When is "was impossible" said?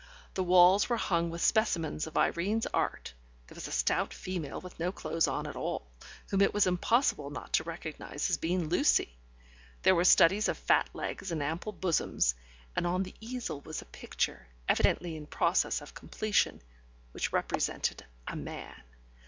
6.55-7.29